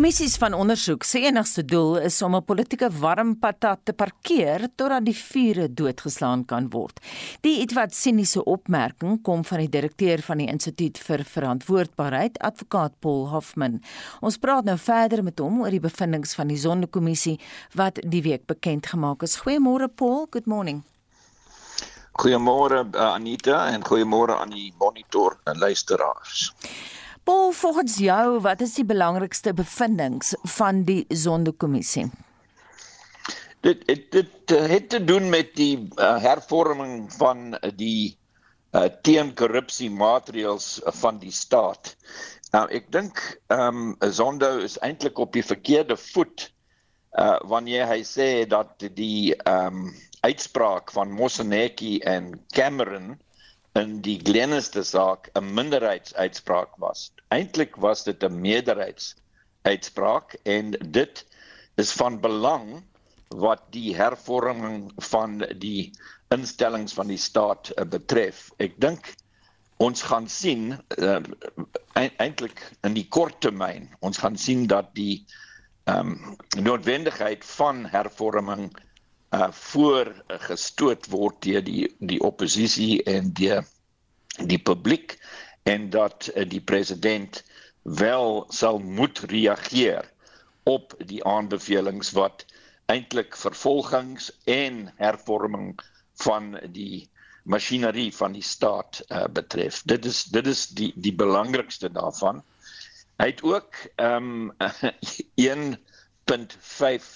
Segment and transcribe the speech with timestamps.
[0.00, 5.04] Kommissies van ondersoek se enigste doel is om 'n politieke warm patat te parkeer totdat
[5.04, 7.00] die vure doodgeslaan kan word.
[7.40, 13.28] Die ietwat siniese opmerking kom van die direkteur van die Instituut vir Verantwoordbaarheid, advokaat Paul
[13.28, 13.82] Hoffman.
[14.20, 17.40] Ons praat nou verder met hom oor die bevindinge van die Sondekommissie
[17.74, 19.36] wat die week bekend gemaak is.
[19.36, 20.82] Goeiemôre Paul, good morning.
[22.12, 26.54] Goeiemôre uh, Anita en goeiemôre aan die monitor en luisteraars.
[27.30, 32.08] Paul, volgens jou, wat is die belangrikste bevindinge van die Sondekommissie?
[33.62, 38.16] Dit dit dit uh, het te doen met die uh, hervorming van die
[38.74, 41.92] uh, teenkorrupsie maatreëls van die staat.
[42.50, 46.48] Nou ek dink ehm um, Zondo is eintlik op die verkeerde voet
[47.14, 49.94] uh wanneer hy sê dat die ehm um,
[50.26, 53.14] uitspraak van Moseneke en Cameron
[53.78, 57.12] in die Glenister saak 'n minderheidsuitspraak was.
[57.30, 61.26] Eintlik was dit 'n meerderheidsuitspraak en dit
[61.74, 62.82] is van belang
[63.28, 65.92] wat die hervorming van die
[66.28, 68.50] instellings van die staat uh, betref.
[68.58, 69.14] Ek dink
[69.80, 71.22] ons gaan sien uh,
[71.94, 75.24] eintlik in die kort termyn, ons gaan sien dat die
[75.88, 78.68] ehm um, noodwendigheid van hervorming
[79.34, 80.10] uh voor
[80.50, 83.54] gestoot word deur die die oppositie en die
[84.50, 85.16] die publiek
[85.62, 87.44] en dat uh, die president
[87.82, 90.10] wel sal moet reageer
[90.62, 92.44] op die aanbevelings wat
[92.86, 95.78] eintlik vervolgings en hervorming
[96.22, 97.08] van die
[97.44, 99.82] masjinerie van die staat uh, betref.
[99.84, 102.42] Dit is dit is die die belangrikste daarvan.
[103.20, 104.50] Hy het ook ehm
[105.44, 105.76] um,
[106.36, 107.08] 1.5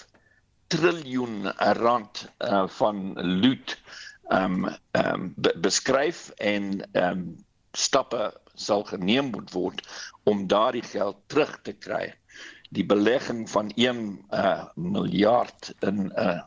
[0.67, 3.77] triljoen rand uh, van loot
[4.33, 7.45] um um be beskryf en um
[7.77, 9.81] stappe sal geneem moet word
[10.23, 12.13] om daardie geld terug te kry.
[12.75, 16.41] Die belegging van 1 uh, miljard in uh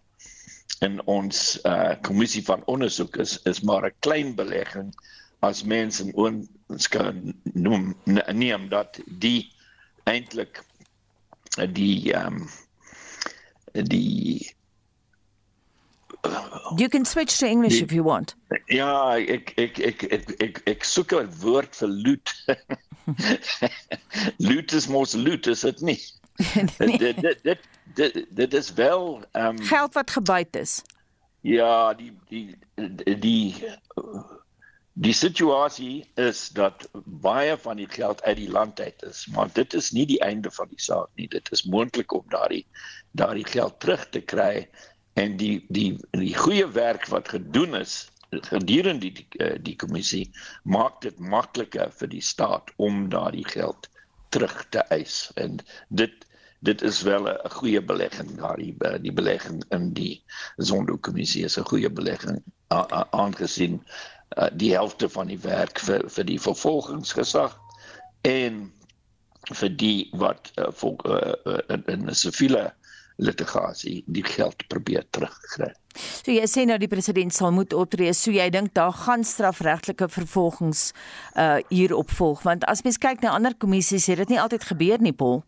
[0.78, 4.93] in ons uh kommissie van ondersoek is is maar 'n klein belegging
[5.41, 7.94] as mense in onskou noem
[8.33, 9.50] neem dat die
[10.05, 10.62] eintlik
[11.75, 12.47] die um
[13.72, 14.55] die
[16.77, 18.34] You can switch to English die, if you want.
[18.69, 22.34] Ja, ek ek ek ek ek ek soek 'n woord vir loot.
[24.49, 26.01] loot is mos loot, is dit nie?
[26.79, 26.99] nee.
[26.99, 27.59] dit, dit dit
[27.95, 30.83] dit dit is wel ehm um, geld wat gebyt is.
[31.41, 33.45] Ja, die die die die
[34.99, 36.89] Die situasie is dat
[37.23, 40.50] baie van die geld uit die land uit is, maar dit is nie die einde
[40.50, 41.29] van die saak nie.
[41.31, 42.65] Dit is moontlik om daardie
[43.15, 44.67] daardie geld terug te kry
[45.19, 50.31] en die die die goeie werk wat gedoen is gedurende die die, eh, die kommissie
[50.62, 53.89] maak dit makliker vir die staat om daardie geld
[54.29, 55.31] terug te eis.
[55.34, 55.59] En
[55.89, 56.27] dit
[56.61, 60.23] dit is wel 'n goeie belegging daardie eh, die belegging in die
[60.56, 62.43] Zondo kommissie is 'n goeie belegging
[63.11, 63.83] aangesien
[64.37, 67.55] uh, die helfte van die werk vir vir die vervolgingsgesag
[68.29, 68.73] en
[69.55, 72.73] vir die wat uh, vol, uh, uh, in, 'n siviele
[73.19, 75.73] litigasie die geld probeer terugkry.
[75.99, 80.09] So jy sê nou die president sal moet optree, so jy dink daar gaan strafregtelike
[80.15, 80.93] vervolgings
[81.34, 85.03] uh hier opvolg want as mens kyk na ander kommissies het dit nie altyd gebeur
[85.03, 85.43] nie, Paul.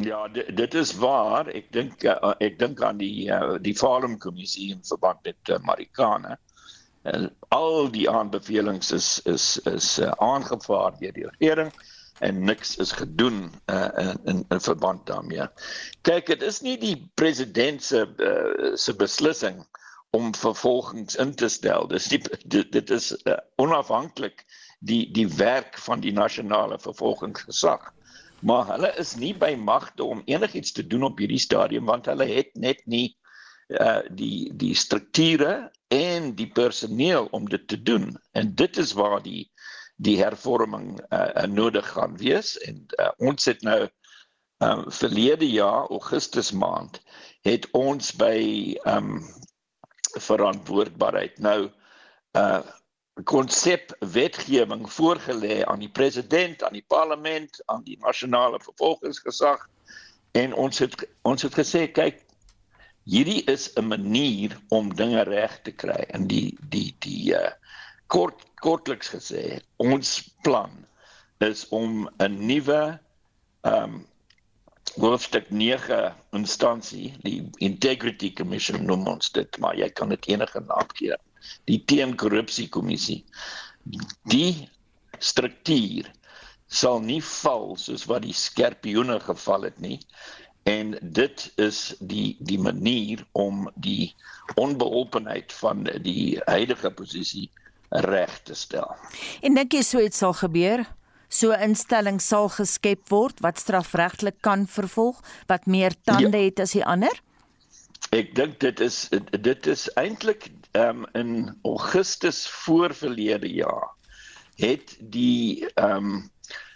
[0.00, 1.48] Ja, dit, dit is waar.
[1.52, 5.60] Ek dink uh, ek dink aan die uh, die Farm kommissie in verband met uh,
[5.64, 6.38] Marikana.
[7.08, 11.72] En al die aanbevelings is is is uh, aangevaar deur die regering
[12.18, 15.48] en niks is gedoen uh, in, in in verband daarmee.
[16.02, 19.64] Kyk, dit is nie die president se uh, se beslissing
[20.16, 21.86] om vervolgings in te stel.
[21.88, 24.44] Dis die, dit dit is uh, onafhanklik
[24.78, 27.92] die die werk van die nasionale vervolgingsgesag.
[28.40, 32.28] Maar hulle is nie by magte om enigiets te doen op hierdie stadium want hulle
[32.30, 33.16] het net nie
[33.68, 39.20] uh die die strukture en die personeel om dit te doen en dit is waar
[39.22, 39.50] die
[39.98, 42.56] die hervorming uh, nodig gaan wees.
[42.66, 43.88] En uh, ons het nou
[44.58, 46.98] um verlede jaar Augustus maand
[47.46, 49.22] het ons by um
[50.18, 51.70] verantwoordbaarheid nou
[52.38, 52.62] uh
[53.26, 59.64] konsep wetgewing voorgelê aan die president, aan die parlement, aan die nasionale vervolgingsgesag.
[60.38, 60.94] En ons het
[61.26, 62.22] ons het gesê kyk
[63.08, 66.06] hierdie is 'n manier om dinge reg te kry.
[66.14, 67.50] En die die die uh,
[68.06, 70.14] kort kortliks gesê ons
[70.46, 70.72] plan
[71.48, 72.82] is om 'n nuwe
[73.62, 74.06] ehm um,
[74.98, 80.88] hoofstuk 9 instansie die integrity commission noem ons dit maar jy kan dit enige naam
[81.00, 81.18] gee
[81.70, 83.20] die teenkorrupsie kommissie
[84.32, 84.68] die
[85.18, 86.08] struktuur
[86.80, 90.00] sal nie val soos wat die skerpioene geval het nie
[90.68, 94.14] en dit is die die manier om die
[94.60, 97.48] onbeholpenheid van die huidige posisie
[97.88, 98.96] reg te stel.
[99.42, 100.84] En dink jy so iets sal gebeur?
[101.28, 106.44] So 'n instelling sal geskep word wat strafregtelik kan vervolg, wat meer tande ja.
[106.44, 107.12] het as die ander?
[108.10, 109.08] Ek dink dit is
[109.40, 113.92] dit is eintlik um, in Augustus voor verlede jaar
[114.56, 116.30] het die ehm um,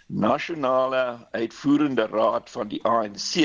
[0.07, 3.35] nasionale uitvoerende raad van die ANC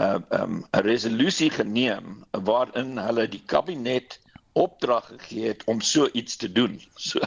[0.00, 4.20] uh, um, 'n resolusie geneem waarin hulle die kabinet
[4.52, 6.80] opdrag gegee het om so iets te doen.
[6.94, 7.20] So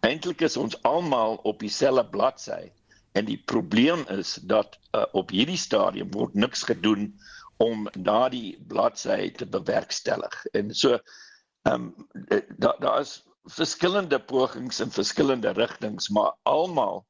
[0.00, 2.70] eintlik is ons almal op dieselfde bladsy
[3.12, 7.12] en die probleem is dat uh, op hierdie stadium word niks gedoen
[7.62, 10.44] om daardie bladsy te bewerkstellig.
[10.52, 10.98] En so
[11.64, 12.08] ehm um,
[12.58, 17.06] daar daar is verskillende pogings in verskillende rigtings, maar almal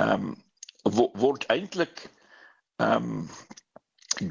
[0.00, 0.42] ehm um,
[0.82, 2.08] wo, word eintlik
[2.76, 3.28] ehm um,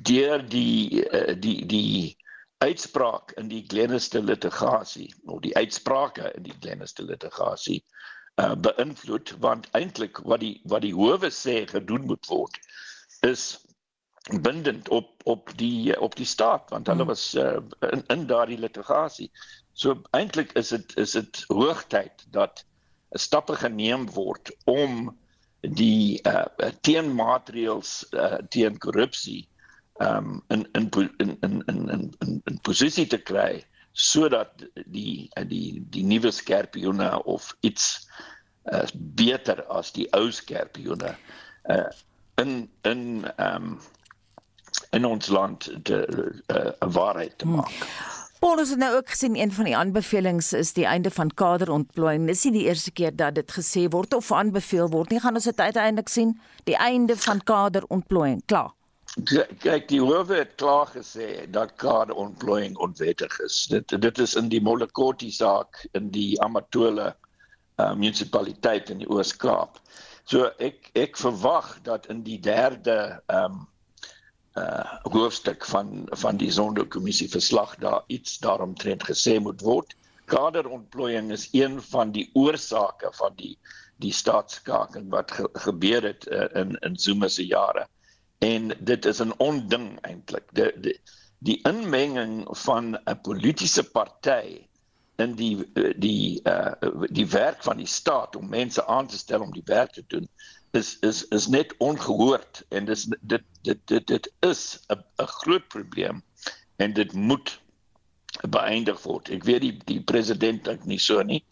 [0.01, 2.17] deur die uh, die die
[2.63, 7.81] uitspraak in die Glenister litigasie of die uitsprake in die Glenister litigasie
[8.41, 12.59] uh, beïnvloed want eintlik wat die wat die howe sê gedoen moet word
[13.27, 13.45] is
[14.45, 17.11] bindend op op die op die staat want hulle hmm.
[17.11, 17.59] was uh,
[17.91, 19.31] in in daardie litigasie.
[19.73, 22.63] So eintlik is dit is dit hoogtyd dat
[23.11, 25.17] stappe geneem word om
[25.61, 26.45] die uh,
[26.81, 29.47] teenmaatreëls uh, teen korrupsie
[30.01, 33.63] um in in in in in in in, posisie te kry
[33.93, 38.07] sodat die die die nuwe skerpioene of iets
[38.71, 41.13] uh, beter as die ou skerpioene
[41.69, 41.89] uh,
[42.41, 43.77] in in um
[44.91, 47.55] in ons land 'n uh, waarheid te hmm.
[47.55, 47.69] maak.
[47.69, 48.21] Hmm.
[48.39, 52.27] Paul het nou ook gesien een van die aanbevelings is die einde van kaderontplooiing.
[52.27, 55.19] Dis nie die eerste keer dat dit gesê word of aanbeveel word nie.
[55.19, 56.39] Gaan ons dit uiteindelik sien?
[56.63, 58.41] Die einde van kaderontplooiing.
[58.45, 58.73] Klaar
[59.13, 63.65] kyk die howe het klaar gesê dat kader ontplooiing onwettig is.
[63.69, 67.13] Dit dit is in die Molekoti saak in die Amatole
[67.77, 69.77] uh, munisipaliteit in die Oos-Kaap.
[70.25, 73.61] So ek ek verwag dat in die derde ehm um,
[74.53, 79.95] uh hoofstuk van van die Sonderkommissie verslag daar iets daaromtrent gesê moet word.
[80.25, 83.57] Kaderontplooiing is een van die oorsake van die
[83.97, 87.87] die staatskaking wat ge, gebeur het uh, in in Zuma se jare
[88.39, 90.99] en dit is 'n onding eintlik die, die
[91.43, 94.67] die inmenging van 'n politieke party
[95.15, 95.55] in die
[95.97, 96.71] die uh
[97.09, 100.27] die werk van die staat om mense aan te stel om die werk te doen
[100.71, 105.67] is is is net ongehoord en dis dit dit dit dit is 'n 'n groot
[105.67, 106.23] probleem
[106.75, 107.59] en dit moet
[108.41, 109.29] beëindig word.
[109.29, 111.43] Ek weet die die president dink nie so nie,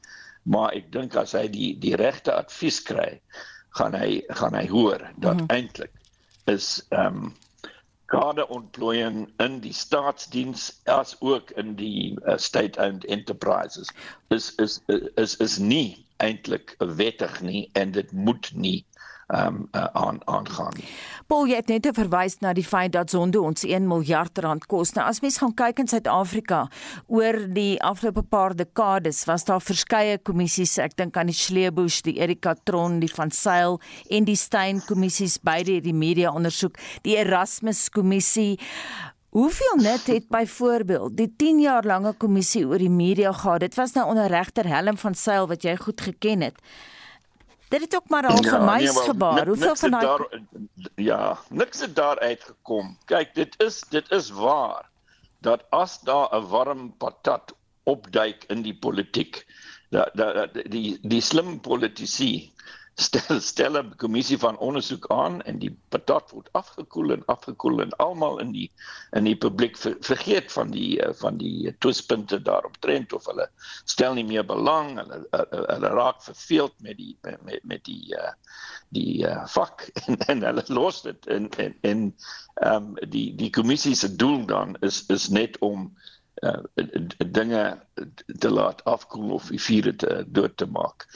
[0.43, 3.21] maar ek dink as hy die die regte advies kry,
[3.77, 5.55] gaan hy gaan hy hoor dat mm -hmm.
[5.55, 5.93] eintlik
[6.45, 7.33] is ehm um,
[8.11, 13.87] kaderontplooiing in die staatsdiens as ook in die uh, state-owned enterprises.
[14.27, 14.81] Is is
[15.15, 18.85] is is nie eintlik wettig nie en dit moet nie
[19.31, 20.75] um uh, aan aangaan.
[21.27, 24.93] Paul jy het net verwys na die feit dat Zondo ons 1 miljard rand kos.
[24.97, 26.65] Nou as mens gaan kyk in Suid-Afrika
[27.07, 32.17] oor die afgelope paar dekades was daar verskeie kommissies, ek dink aan die Schlebusch, die
[32.19, 37.87] Erika Tron, die van Sail en die Steyn kommissies beide die media ondersoek, die Erasmus
[37.89, 38.57] kommissie
[39.31, 43.61] Hoeveel net het byvoorbeeld die 10 jaar lange kommissie oor die media gehad?
[43.63, 46.59] Dit was nou onder regter Helm van Sail wat jy goed geken het.
[47.71, 49.47] Dit het ook maar al vir my ja, nee, gebaar.
[49.47, 50.23] Hoeveel van daai daar
[50.95, 52.97] ja, niks het daar uitgekom.
[53.07, 54.89] Kyk, dit is dit is waar
[55.39, 59.45] dat as daar 'n warm patat opduik in die politiek,
[59.89, 62.51] dat, dat die die slim politici
[63.01, 67.95] stel stel 'n kommissie van ondersoek aan en die patat word afgekoel en afgekoel en
[68.05, 68.67] almal in die
[69.17, 73.49] in die publiek ver, vergeet van die eh, van die twispunte daarop trend of hulle
[73.85, 78.15] stel nie meer belang hulle hulle, hulle raak verveeld met die met met die
[78.89, 82.07] die vak en, en hulle los dit en en en
[82.61, 85.91] ehm um, die die kommissie se doel dan is is net om
[86.41, 86.59] uh,
[87.17, 87.63] dinge
[88.39, 91.07] te laat afkoel of die vuur te dood te maak.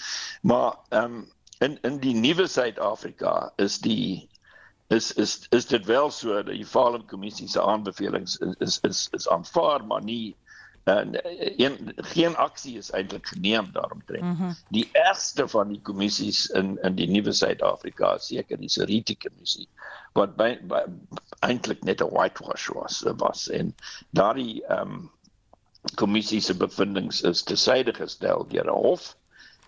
[0.42, 1.24] Maar ehm um,
[1.66, 4.30] in in die nuwe Suid-Afrika is die
[4.94, 9.08] is is is dit wel so dat die Fallen Kommissie se aanbevelings is is is,
[9.12, 10.36] is aanvaar maar nie
[10.86, 11.16] en
[11.58, 14.24] een, geen aksie is eintlik geneem daaromtrent.
[14.24, 14.56] Mm -hmm.
[14.70, 19.68] Die ergste van die kommissies in in die nuwe Suid-Afrika seker die Seriti kommissie
[20.14, 20.84] wat by, by
[21.40, 23.76] eintlik net 'n whitewash was was en
[24.10, 25.12] daardie ehm um,
[25.96, 29.16] kommissie se bevindinge is te syde gestel deur 'n hof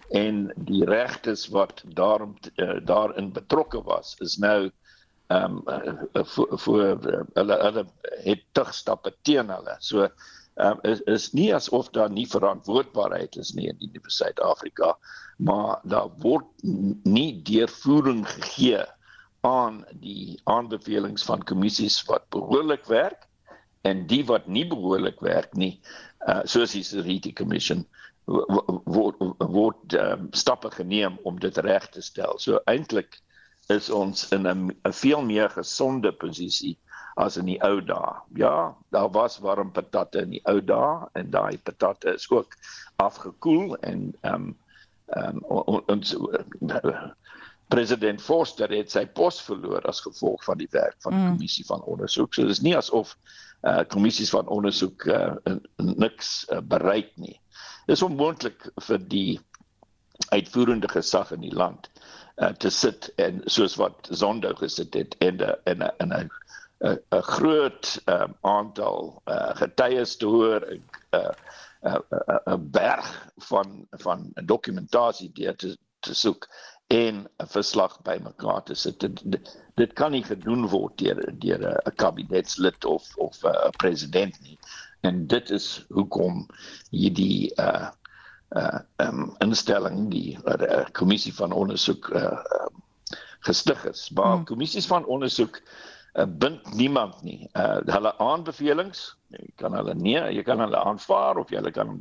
[0.10, 4.70] en die regtes wat daarom uh, daarin betrokke was is nou
[5.28, 6.84] ehm um, vir vir
[7.36, 7.84] hulle hulle
[8.24, 9.76] het tog stappe teen hulle.
[9.80, 14.96] So ehm um, is is nie asof daar nie verantwoordbaarheid is nie in die Suid-Afrika,
[15.38, 16.48] maar daar word
[17.04, 18.86] nie deurvoering gegee
[19.42, 23.28] aan die aanbevelings van kommissies wat behoorlik werk
[23.82, 25.80] en die wat nie behoorlik werk nie,
[26.28, 27.86] uh, soos die Security Commission
[28.27, 32.36] word word um, stappe geneem om dit reg te stel.
[32.43, 33.22] So eintlik
[33.72, 36.77] is ons in 'n veel meer gesonde posisie
[37.15, 38.13] as in die ou dae.
[38.36, 42.57] Ja, daar was warm patatte in die ou dae en daai patatte is ook
[42.96, 44.57] afgekoel en ehm um,
[45.07, 46.15] ehm um, ons
[47.74, 51.34] president Forster het sy pos verloor as gevolg van die werk van die mm.
[51.36, 52.34] kommissie van ondersoek.
[52.34, 53.17] So dis nie asof
[53.62, 55.36] eh uh, kommissies van ondersoek uh,
[55.77, 57.39] niks uh, bereik nie.
[57.88, 59.40] Dis onmoontlik vir die
[60.30, 61.90] uitvoerende gesag in die land
[62.36, 66.30] uh, te sit en soos wat Zondo gesit het en en en 'n
[66.80, 70.84] 'n 'n groot um, aantal uh, getuies te hoor 'n
[71.84, 72.02] 'n
[72.54, 76.48] 'n berg van van dokumentasie deur te te soek
[76.88, 79.00] en 'n verslag bymekaar te sit.
[79.00, 84.60] Dit, dit kan nie gedoen word deur deur 'n kabinetslid of of 'n president nie.
[85.01, 86.46] En dit is hoekom
[86.89, 87.89] hierdie uh
[88.56, 92.84] uh um, instelling die uh, kommissie van ondersoek uh um,
[93.39, 94.10] gestig is.
[94.10, 94.46] Maar hmm.
[94.46, 95.62] kommissies van ondersoek
[96.13, 97.50] uh, bind niemand nie.
[97.54, 101.98] Uh hulle aanbevelings, jy kan hulle nee, jy kan hulle aanvaar of jy kan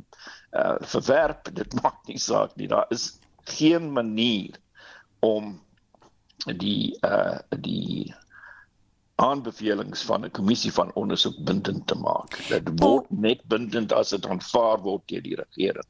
[0.51, 2.67] uh verwerp, dit maak nie saak nie.
[2.71, 3.19] Daar is
[3.57, 4.57] geen manier
[5.19, 5.57] om
[6.45, 8.13] die uh die
[9.17, 12.37] aanbevelings van 'n kommissie van ondersoek bindend te maak.
[12.49, 15.87] Dit word net bindend as dit aanvaar word deur die regering.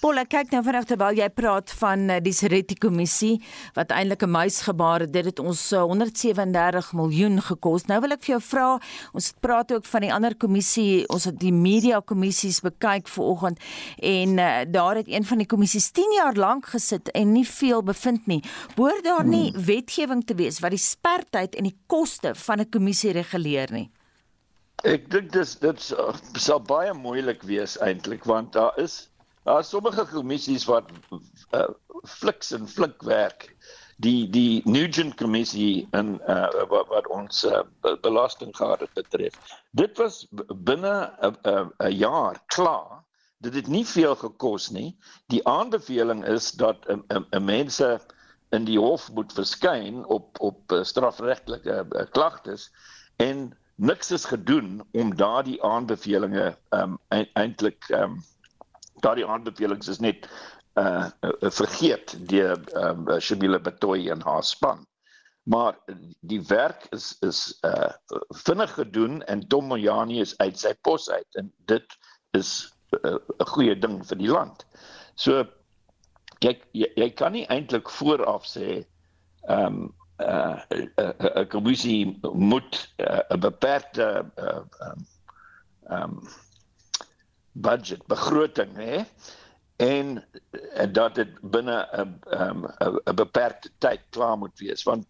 [0.00, 3.34] Paul, ek kyk nou vanaand terwyl jy praat van uh, die Seretti kommissie
[3.76, 5.12] wat eintlik 'n muisgebaar het.
[5.12, 7.84] Dit het ons uh, 137 miljoen gekos.
[7.84, 8.68] Nou wil ek vir jou vra,
[9.12, 13.60] ons praat ook van die ander kommissie, ons het die media kommissies bekyk vanoggend
[14.00, 17.82] en uh, daar het een van die kommissies 10 jaar lank gesit en nie veel
[17.82, 18.40] bevind nie.
[18.74, 19.64] Behoort daar nie hmm.
[19.64, 23.90] wetgewing te wees wat die spertyd en die koste van 'n kommissie reguleer nie?
[24.84, 25.92] Ek dink dis dit
[26.38, 29.10] sal baie moeilik wees eintlik want daar is
[29.48, 30.90] Daar is sommige kommissies wat
[31.56, 31.68] uh,
[32.04, 33.46] fliks en flink werk.
[33.96, 37.62] Die die Nugent kommissie en uh, wat, wat ons uh,
[38.02, 39.40] belastinggade betref.
[39.70, 40.26] Dit was
[40.68, 40.92] binne
[41.32, 43.00] 'n jaar klaar.
[43.40, 44.98] Dit het nie veel gekos nie.
[45.32, 48.00] Die aanbeveling is dat uh, uh, mense
[48.52, 52.68] in die hof moet verskyn op op uh, strafregtelike uh, klagtes
[53.16, 56.98] en niks is gedoen om daardie aanbevelings um,
[57.32, 58.20] eintlik um,
[59.00, 60.28] daardie aanbevelings is net
[60.78, 64.86] uh, uh vergeet deur um, Shabila Batoy en haar span.
[65.48, 65.76] Maar
[66.20, 67.92] die werk is is uh
[68.44, 71.98] vinnig gedoen en Tom Moyani is uit sy pos uit en dit
[72.36, 74.66] is 'n uh, goeie ding vir die land.
[75.14, 75.44] So
[76.44, 78.84] kyk jy, jy kan nie eintlik vooraf sê
[79.48, 85.06] ehm um, 'n uh, uh, uh, uh, kommissie moet 'n uh, beperkte uh, um,
[85.90, 86.14] um,
[87.60, 89.02] budget begroting hè
[89.78, 90.24] en,
[90.74, 92.18] en dat dit binne 'n
[93.06, 95.06] 'n beperkte tyd klaar moet wees want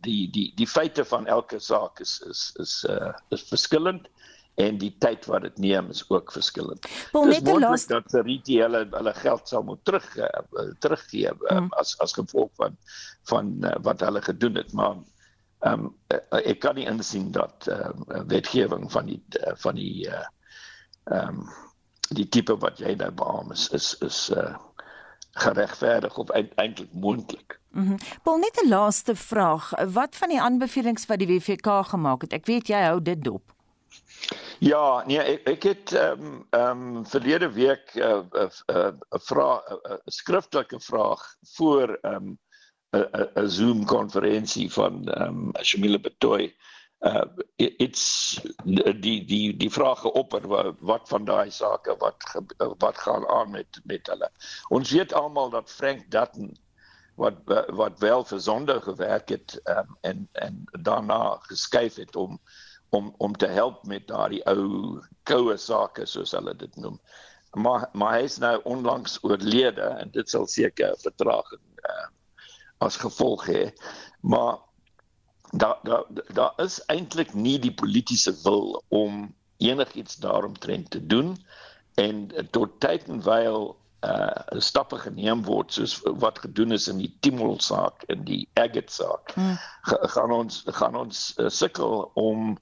[0.00, 4.08] die die die feite van elke saak is is is uh, is verskillend
[4.54, 6.82] en die tyd wat dit neem is ook verskillend.
[6.82, 10.28] Dis moontlik dat se retail hulle geld sal moet terug uh,
[10.78, 11.72] teruggee um, mm.
[11.80, 12.76] as as gevolg van
[13.32, 15.00] van uh, wat hulle gedoen het maar
[15.62, 15.96] ehm um,
[16.42, 17.90] ek kan nie insien dat uh,
[18.26, 20.26] wetgewing van die uh, van die ehm
[21.06, 21.46] uh, um,
[22.12, 24.54] die tipe wat jy nou beamoen is is is uh
[25.32, 27.60] geregverdig of eintlik moontlik.
[27.72, 27.92] Mhm.
[27.92, 29.70] Mm Paul net 'n laaste vraag.
[29.92, 32.32] Wat van die aanbevelings wat die WVK gemaak het?
[32.32, 33.52] Ek weet jy hou dit dop.
[34.58, 38.76] Ja, nee, ek ek het ehm um, ehm um, verlede week 'n uh, 'n uh,
[38.76, 41.22] 'n uh, vraag 'n uh, skriftelike vraag
[41.56, 42.38] voor ehm um,
[42.92, 46.54] 'n 'n Zoom konferensie van ehm um, Shamila Betoy
[47.02, 47.24] uh
[47.58, 50.46] it's die die die vrae geopper
[50.80, 52.26] wat van daai sake wat
[52.84, 54.28] wat gaan aan met met hulle.
[54.70, 56.52] Ons weet almal dat Frank Dutton
[57.14, 57.34] wat
[57.68, 62.38] wat wel vir Sonde gewerk het um, en en daarna geskuif het om
[62.90, 67.00] om om te help met daardie ou koue sake soos hulle dit noem.
[67.50, 72.06] Maar maar hy is nou onlangs oorlede en dit sal seker vertraging uh,
[72.78, 73.70] as gevolg hê.
[74.20, 74.60] Maar
[75.52, 81.36] daar daar daar is eintlik nie die politieke wil om enigiets daaromtrent te doen
[81.94, 87.12] en tot tyd en wyl uh stappe geneem word soos wat gedoen is in die
[87.20, 89.58] Timol saak en die Agate saak hmm.
[90.14, 92.56] gaan ons gaan ons uh, sukkel om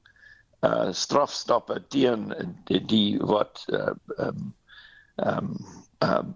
[0.67, 2.27] uh strafstappe teen
[2.69, 4.51] die, die wat uh um
[5.17, 5.55] um,
[6.05, 6.35] um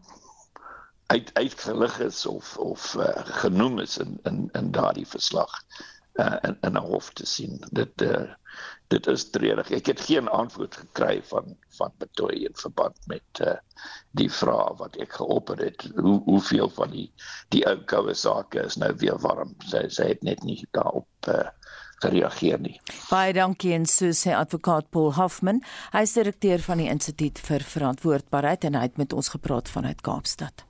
[1.07, 3.11] uit uitgelig is of of uh,
[3.43, 7.61] genoem is in in in daardie verslag uh, in in 'n hof te sien.
[7.71, 8.31] Dit uh,
[8.89, 9.71] dit is treurig.
[9.71, 13.57] Ek het geen antwoord gekry van van Betoy in verband met uh,
[14.11, 15.89] die vraag wat ek geopper het.
[15.97, 17.13] Hoe hoeveel van die
[17.49, 19.57] die ou koue sake is nou weer warm?
[19.67, 21.49] Sy sy het net nie daarop uh,
[22.05, 22.79] gereageer nie.
[23.11, 25.63] Baie dankie en so sê advokaat Paul Hoffman.
[25.93, 30.01] Hy is direkteur van die Instituut vir Verantwoordbaarheid en hy het met ons gepraat vanuit
[30.01, 30.67] Kaapstad.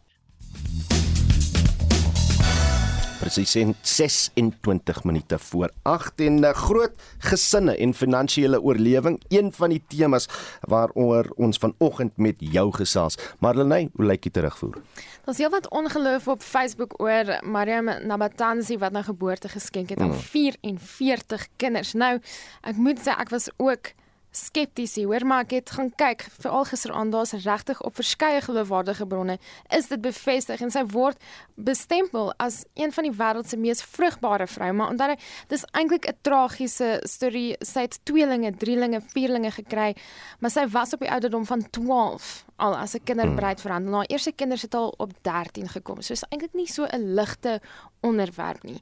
[3.24, 6.92] Presies 26 minute voor 8 en uh, groot
[7.24, 10.28] gesinne en finansiële oorlewing een van die temas
[10.60, 13.16] waaroor ons vanoggend met jou gesels.
[13.40, 14.76] Marlenae, hoe lyk dit terugvoer?
[15.24, 20.12] Daar's heel wat ongeloof op Facebook oor Mariam Nabatanzi wat nou geboorte geskenk het aan
[20.12, 20.24] mm.
[20.28, 21.92] 44 kinders.
[21.92, 22.18] Nou,
[22.60, 23.94] ek moet sê ek was ook
[24.34, 29.06] skepties hier, hoor, maar ek het gaan kyk veral gisteraand daar's regtig op verskeie geloofwaardige
[29.06, 29.38] bronne
[29.76, 31.20] is dit bevestig en sy word
[31.54, 36.18] bestempel as een van die wêreld se mees vrugbare vroue, maar omdat dis eintlik 'n
[36.22, 37.56] tragiese storie.
[37.60, 39.94] Sy het tweelinge, drielinge, vierlinge gekry,
[40.40, 43.66] maar sy was op die ouderdom van 12 al as 'n kinderbreid hmm.
[43.66, 43.94] verhandel.
[43.94, 46.00] Haar eerste kinders het al op 13 gekom.
[46.00, 47.60] So is eintlik nie so 'n ligte
[48.00, 48.80] onderwerp nie.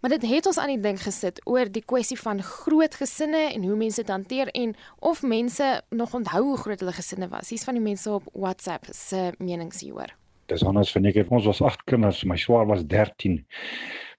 [0.00, 3.64] Maar dit het ons aan die ding gesit oor die kwessie van groot gesinne en
[3.64, 7.48] hoe mense dit hanteer en of mense nog onthou hoe groot hulle gesinne was.
[7.48, 10.14] Hier's van die mense op WhatsApp se menings hieroor.
[10.46, 13.46] Dis anders van ek, ons was 8 kinders, my swaar was 13.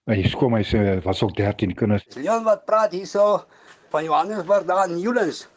[0.05, 2.05] My skoolmeisie was ook 13 kinders.
[2.15, 3.45] Leon wat praat hierso
[3.89, 5.47] van Johannesburg daar in Newlands.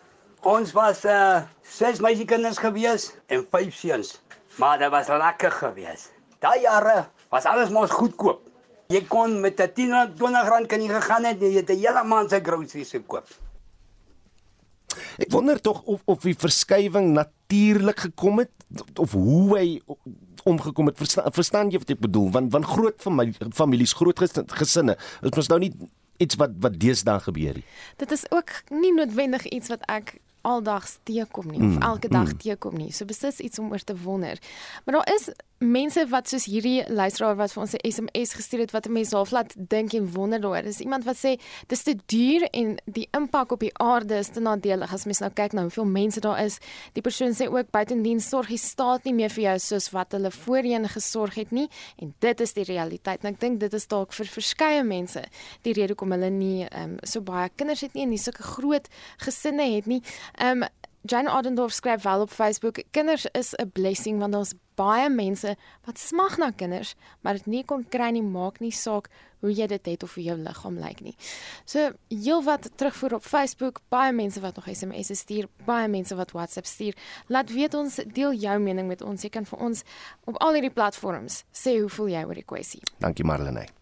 [0.46, 4.20] Ons was uh ses meisiekinders gewees en vyf seuns.
[4.58, 6.08] Maar dit was lekker gewees.
[6.38, 8.44] Daai jare was alles mos goedkoop.
[8.88, 11.76] Jy kon met 'n 10 20 rand kan jy gegaan het en jy het 'n
[11.76, 13.26] hele maand se groceries gekoop.
[15.18, 18.50] Ek wonder tog of of die verskywing natuurlik gekom het
[18.94, 19.80] of hoe hy
[20.44, 20.96] omgekom het.
[20.96, 22.30] Verstaan, verstaan jy wat ek bedoel?
[22.30, 23.02] Want van groot
[23.50, 25.72] families, groot gesinne, is mos nou nie
[26.18, 27.64] iets wat wat deesdae gebeur nie.
[27.96, 32.32] Dit is ook nie noodwendig iets wat ek aldags teekom nie mm, of elke dag
[32.32, 32.38] mm.
[32.38, 32.92] teekom nie.
[32.92, 34.38] So beslis iets om oor te wonder.
[34.84, 38.70] Maar daar is mense wat soos hierdie luisteraar wat vir ons 'n SMS gestuur het
[38.70, 40.62] wat 'n mens half laat dink en wonder daaroor.
[40.62, 44.40] Dis iemand wat sê dis te duur en die impak op die aarde is te
[44.40, 46.58] nadelig as mens nou kyk na hoeveel mense daar is.
[46.92, 50.30] Die persoon sê ook buitendien sorg die staat nie meer vir jou soos wat hulle
[50.30, 53.24] voorheen gesorg het nie en dit is die realiteit.
[53.24, 55.24] En ek dink dit is dalk vir verskeie mense
[55.62, 58.88] die rede hoekom hulle nie um, so baie kinders het nie en nie sulke groot
[59.16, 60.02] gesinne het nie.
[60.36, 60.64] Um
[61.08, 65.98] Jane Adendorf skryf wel op Facebook: Kinders is 'n blessing want daar's baie mense wat
[65.98, 69.08] smag na kinders, maar dit nie kon kry nie, maak nie saak
[69.40, 71.14] hoe jy dit het of hoe jou liggaam lyk nie.
[71.64, 76.66] So, heelwat terugvoer op Facebook, baie mense wat nog SMS stuur, baie mense wat WhatsApp
[76.66, 76.94] stuur.
[77.26, 79.22] Laat weet ons, deel jou mening met ons.
[79.22, 79.82] Jy kan vir ons
[80.24, 82.82] op al hierdie platforms sê hoe voel jy oor die kwessie.
[82.98, 83.77] Dankie Marlene.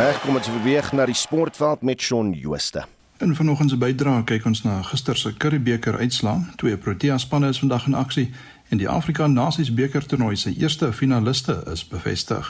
[0.00, 2.86] Reg, kom ons beweeg na die sportveld met Shaun Jooste.
[3.20, 6.38] In vanoggend se bydrae kyk ons na gister se Curriebeeker uitslaa.
[6.56, 8.30] Twee Protea spanne is vandag in aksie
[8.72, 12.48] en die Afrika Nasies beker toernooi se eerste finaliste is bevestig.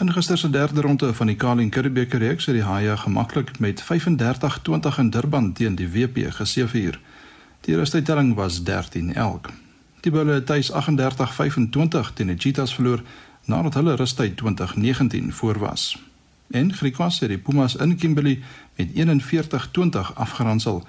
[0.00, 3.84] In gister se derde ronde van die Carling Curriebeeker reeks het die Haie gemaklik met
[3.84, 7.00] 35-20 in Durban teen die WP geseëvier.
[7.68, 9.52] Die rustydtelling was 13-11.
[10.00, 13.04] Die Bulls het tuis 38-25 teen die Cheetahs verloor
[13.44, 15.98] nadat hulle rustyd 2019 voor was
[16.50, 18.38] en Griquas het die Pumas in Kimberley
[18.76, 20.86] met 41-20 afgeronsel.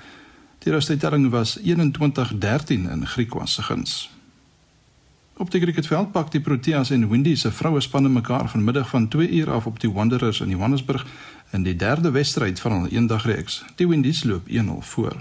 [0.60, 1.63] Die resultating was 21-13
[2.67, 4.10] in Griquas se guns.
[5.39, 9.30] Op die cricketveld pak die Proteas en Windies se vroue spanne mekaar vanmiddag van 2
[9.30, 11.06] uur af op die Wanderers in Johannesburg
[11.52, 13.63] in die derde wedstryd van hul eendagreeks.
[13.76, 15.15] Die Windies loop 1-0 voor.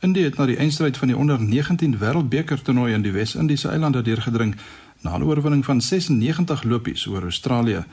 [0.00, 4.02] Indie het na die eindstryd van die onder 19 wêreldbeker toernooi in die Wes-Indiese eilande
[4.02, 4.56] deurgedring
[5.00, 7.84] na 'n oorwinning van 96 lopies oor Australië.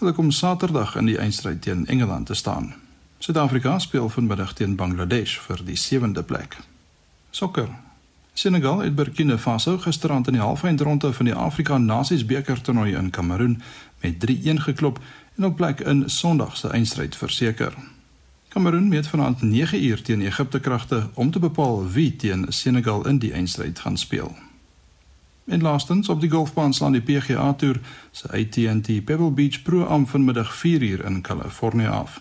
[0.00, 2.72] Hulle kom Saterdag in die eindstryd teen Engeland te staan.
[3.18, 6.56] Suid-Afrika speel vanmiddag teen Bangladesh vir die sewende plek.
[7.30, 7.68] Sokker.
[8.32, 13.10] Senegal het Burkina Faso gisterand in die halfeindronde van die Afrika Nasies beker toernooi in
[13.10, 13.60] Kameroen
[14.00, 15.02] met 3-1 geklop
[15.36, 17.76] en op plek in Sondag se eindstryd verseker.
[18.48, 23.18] Kameroen meet vanaand 9 uur teen Egipte kragte om te bepaal wie teen Senegal in
[23.18, 24.32] die eindstryd gaan speel.
[25.44, 30.06] En laastens op die golfbaan slaan die PGA Tour se AT&T Pebble Beach Pro Am
[30.06, 32.20] vanmiddag 4uur in Kalifornië af.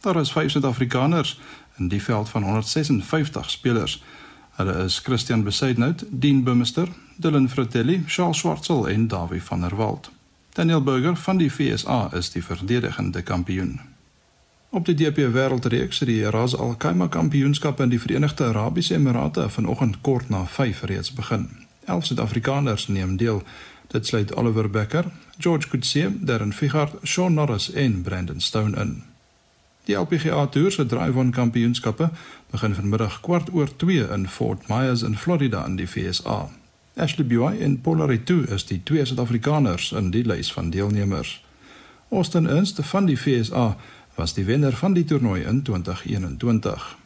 [0.00, 1.40] Daar is 5 Suid-Afrikaners
[1.76, 4.04] in die veld van 156 spelers.
[4.50, 10.10] Hulle is Christian Besaidnout, Dean Bumster, Dylan Fratelli, Charles Swartsel en Dawie van der Walt.
[10.52, 13.80] Daniel Burger van die FSA is die verdedigende kampioen.
[14.68, 19.48] Op die DP Wêreldreeks het die Ras Al Khaimah Kampioenskap in die Verenigde Arabiese Emirate
[19.48, 21.65] vanoggend kort na 5 reeds begin.
[21.86, 23.42] 11 Suid-Afrikaners neem deel.
[23.86, 25.04] Dit sluit Oliver Becker,
[25.38, 29.02] George Coetzee, Darren Figart, Sean Norris en Brandon Stone in.
[29.86, 32.10] Die LPGA Tour se Drive-On Kampioenskappe
[32.50, 36.48] begin vanmiddag kwart oor 2 in Fort Myers in Florida in die VSA.
[36.94, 41.44] Ashley Buy en Polari 2 is die twee Suid-Afrikaners in die lys van deelnemers.
[42.10, 43.76] Austin Ernst van die VSA
[44.14, 46.96] was die wenner van die toernooi in 2021.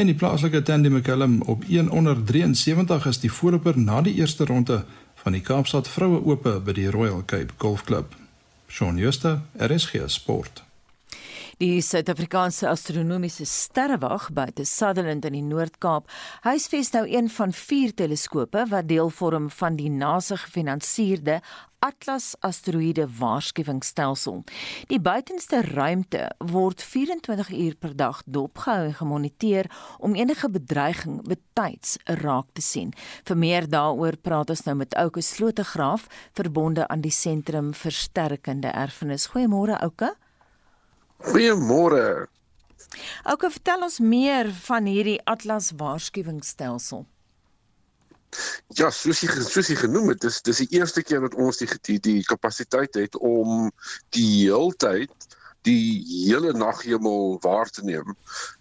[0.00, 4.46] En die plaaslike Tandy McCallum op 1 onder 73 is die voorloper na die eerste
[4.48, 4.78] ronde
[5.14, 8.16] van die Kaapstad Vroue Ope by die Royal Cape Golf Club.
[8.68, 10.62] Shaun Schuster, RSG Sport.
[11.60, 16.08] Die Suid-Afrikaanse Astronomiese Sterrewag buite Sutherland in die Noord-Kaap
[16.46, 21.42] huisves nou een van vier teleskope wat deel vorm van die NASA gefinansierde
[21.80, 24.42] Atlas asteroïde waarskuwingsstelsel.
[24.92, 31.96] Die buitenste ruimte word 24 uur per dag dopgehou en gemoniteer om enige bedreiging betyds
[32.04, 32.92] raak te sien.
[33.24, 36.04] Vir meer daaroor praat ons nou met Ouke Slotegraaf,
[36.36, 39.30] verbonde aan die Sentrum vir Sterkende Erfenis.
[39.32, 40.12] Goeiemôre Ouke.
[41.30, 42.28] Goeiemôre.
[43.24, 47.06] Ouke, vertel ons meer van hierdie Atlas waarskuwingsstelsel.
[48.78, 51.68] Ja, soos jy soos jy genoem het, dis dis die eerste keer dat ons die
[51.88, 53.70] die, die kapasiteit het om
[54.16, 55.30] die heeltyd
[55.66, 58.14] die hele naghemel waar te neem.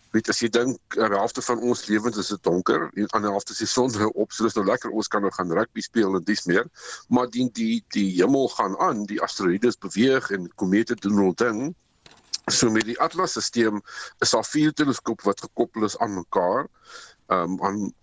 [0.10, 3.54] Weet as jy dink 'n helfte van ons lewens is dit donker 'n ander helfte
[3.54, 6.16] is die son nou op, so dis nou lekker ons kan nou gaan rugby speel
[6.16, 6.66] en dis meer.
[7.10, 11.76] Maar die die die hemel gaan aan, die asteroïdes beweeg en komete doen hul ding.
[12.50, 13.82] So met die Atlas-stelsel
[14.20, 16.68] is daar vier teleskope wat gekoppel is aan mekaar.
[17.28, 17.94] Ehm um, aan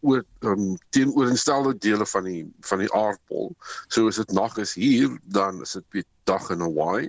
[0.00, 3.52] oor um, teenoorgestelde dele van die van die aardbol.
[3.88, 7.08] So as dit nag is hier, dan is dit weer dag in Hawaii.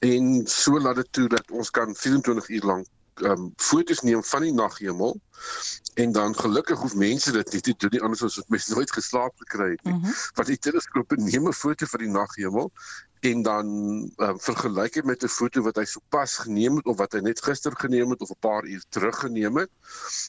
[0.00, 2.86] En so laat dit toe dat ons kan 24 uur lank
[3.22, 5.20] um foto's neem van die naghemel
[5.94, 8.92] en dan gelukkig hoef mense dit nie te doen nie anders as wat mense nooit
[8.92, 9.94] geslaap gekry het nie.
[9.94, 10.14] Mm -hmm.
[10.34, 12.72] Want die teleskoop neem 'n foto van die naghemel
[13.20, 13.66] en dan
[14.16, 17.42] um, vergelyk dit met 'n foto wat hy sopas geneem het of wat hy net
[17.44, 19.70] gister geneem het of 'n paar uur terug geneem het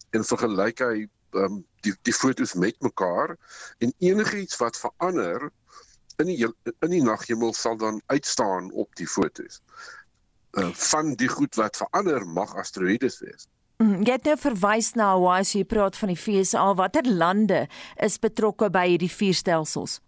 [0.09, 3.35] en vergelyk hy um, die die fotos met mekaar
[3.79, 5.49] en enigiets wat verander
[6.21, 9.61] in die in die naghemel sal dan uitstaan op die fotos.
[10.51, 13.47] Uh, van die goed wat verander mag asteroïdes wees.
[13.81, 16.65] Mm, jy het nou verwys na Hawaii, so jy praat van die FSA.
[16.77, 17.63] Watter lande
[18.03, 20.01] is betrokke by hierdie vier stelsels?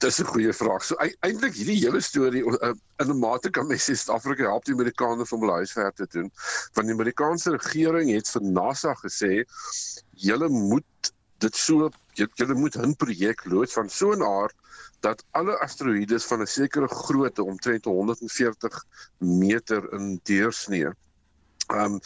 [0.00, 0.84] Dis 'n goeie vraag.
[0.84, 4.72] So eintlik hierdie hele storie uh, in 'n mate kan mens sê Suid-Afrika help die
[4.72, 6.30] Amerikaners om hulle huiswerk te doen.
[6.74, 9.44] Want die Amerikaanse regering het vir NASA gesê
[10.28, 11.12] julle moet
[11.44, 14.56] dit so julle moet 'n projek loods van so 'n aard
[15.00, 18.84] dat alle asteroïdes van 'n sekere grootte omtrent 140
[19.18, 20.88] meter in deursnee.
[21.68, 22.00] Um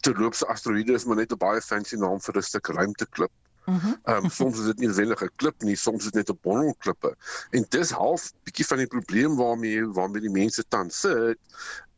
[0.00, 3.32] terloopse asteroïde is maar net 'n baie fancy naam vir 'n stuk ruimteklip.
[3.66, 3.94] Mhm.
[4.04, 6.38] Ehm um, soms is dit nie noodwendig 'n klip nie, soms is dit net 'n
[6.42, 7.14] bondel klippe.
[7.50, 11.38] En dis half bietjie van die probleem waarmee waarmee die mense tans sit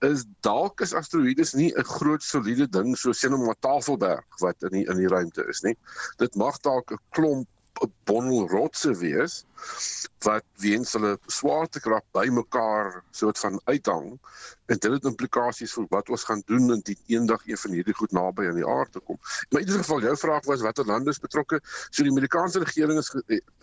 [0.05, 4.79] is dalk is asteroïdes nie 'n groot soliede ding soos sien 'n Tafelberg wat in
[4.79, 5.76] die in die ruimte is nie.
[6.18, 7.48] Dit mag dalk 'n klomp
[8.07, 9.45] bondel rotse wees
[10.25, 14.07] wat weens hulle swaartekrag bymekaar soort van uithang
[14.67, 18.15] en dit het implikasies vir wat ons gaan doen indien eendag een van hierdie goed
[18.17, 19.19] naby aan die aarde kom.
[19.51, 21.61] Maar in ieder geval jou vraag was watter lande is betrokke?
[21.91, 23.12] So die Amerikaanse regering is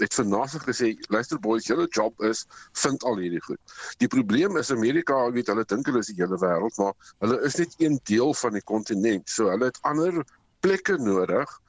[0.04, 2.45] het vir NASA gesê, luister boys, julle job is
[2.84, 3.76] vind al hierdie goed.
[4.04, 6.95] Die probleem is Amerika, weet hulle dink hulle is die hele wêreld, maar
[7.26, 9.28] hulle is net een deel van die kontinent.
[9.30, 10.23] So hulle het ander
[10.63, 11.60] plekke nodig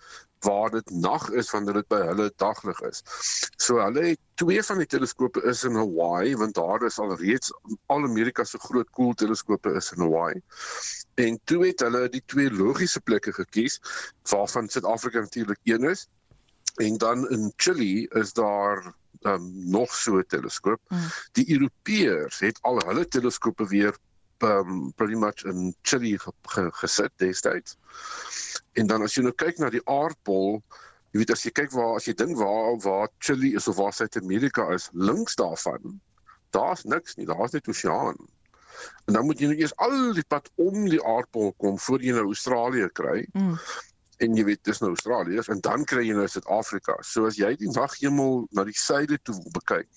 [0.44, 3.02] waar dit nag is wanneer dit by hulle daglig is.
[3.56, 7.52] So hulle het twee van die teleskope is in Hawaii want daar is al reeds
[7.86, 10.42] al Amerika se groot koel cool teleskope is in Hawaii.
[11.14, 13.80] En toe het hulle die twee logiese plekke gekies
[14.30, 16.08] waarvan Suid-Afrika natuurlik een is.
[16.74, 20.80] En dan in Chili is daar um, nog so 'n teleskoop.
[20.88, 20.98] Mm.
[21.32, 23.96] Die Europeërs het al hulle teleskope weer
[24.44, 27.76] um pretty much in Chili ge, ge, gesit destyds.
[28.72, 30.60] En dan as jy nou kyk na die aardbol,
[31.12, 33.94] jy weet as jy kyk waar as jy dink waar waar Chili is of waar
[33.94, 35.98] Suid-Amerika is, links daarvan,
[36.56, 38.18] daar's niks nie, daar's net oseaan.
[39.06, 42.14] En dan moet jy nou eers al die pad om die aardbol kom voor jy
[42.16, 43.20] nou Australië kry.
[43.38, 43.58] Mm.
[44.22, 46.96] En jy weet dis nou Australië en dan kry jy nou Suid-Afrika.
[47.06, 49.88] So as jy die naghemel na die suide toe bekyk,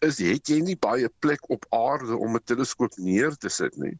[0.00, 3.98] is het jy nie baie plek op aarde om 'n teleskoop neer te sit nie.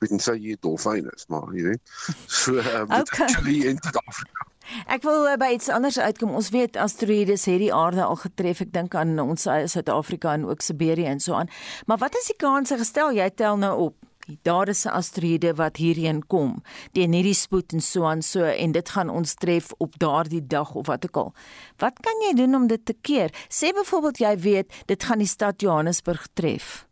[0.00, 1.82] Jy sê jy dolfyne is, maar jy weet.
[2.26, 3.24] So um, Okay.
[3.24, 4.46] actually in Suid-Afrika.
[4.86, 6.34] Ek wil uh, by iets anders uitkom.
[6.36, 8.60] Ons weet asteroïdes het die aarde al getref.
[8.60, 11.48] Ek dink aan ons uh, Suid-Afrika en ook Siberië en so aan.
[11.86, 14.07] Maar wat is die kanse gestel jy tel nou op?
[14.42, 16.62] Daar is 'n asteroïde wat hierheen kom
[16.92, 20.74] teen hierdie spoed en so aan so en dit gaan ons tref op daardie dag
[20.74, 21.34] of wat ook al.
[21.76, 23.30] Wat kan jy doen om dit te keer?
[23.48, 26.86] Sê byvoorbeeld jy weet dit gaan die stad Johannesburg tref.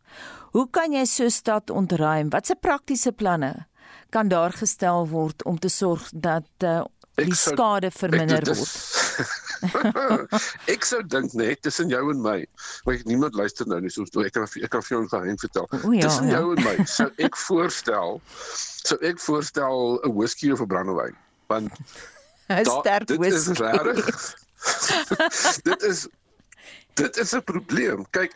[0.50, 2.30] Hoe kan jy so stad ontruim?
[2.30, 3.66] Watse praktiese planne
[4.10, 6.84] kan daar gestel word om te sorg dat uh,
[7.24, 8.68] die sou- skade verminder Ek- word?
[10.74, 12.46] ek sou dink net tussen jou en my,
[12.84, 15.68] want niemand luister nou nie so ek kan ek kan vir jou 'n geheim vertel.
[15.84, 16.38] O ja, tussen ja.
[16.40, 18.20] jou en my sou ek voorstel
[18.84, 21.16] sou ek voorstel 'n whisky of 'n brandewyn.
[21.48, 21.72] Want
[22.52, 23.62] 'n sterk dit is whisky.
[23.64, 24.34] regtig
[25.64, 26.06] dit is
[26.96, 28.06] dit is 'n probleem.
[28.10, 28.32] Kyk,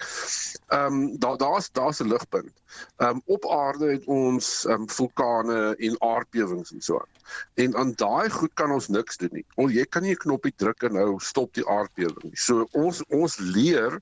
[0.66, 2.53] ehm um, daar daar's daar's 'n ligpunt.
[2.96, 7.14] Ehm um, op aarde het ons ehm um, vulkane en aardbewings en so aan.
[7.55, 9.46] En aan daai goed kan ons niks doen nie.
[9.55, 12.37] Al jy kan nie 'n knoppie druk en nou stop die aardbewing nie.
[12.37, 14.01] So ons ons leer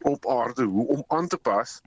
[0.00, 1.80] op aarde hoe om aan te pas